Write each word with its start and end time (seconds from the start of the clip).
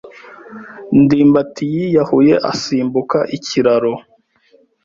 ndimbati 1.01 1.63
yiyahuye 1.73 2.33
asimbuka 2.51 3.19
ikiraro. 3.37 3.93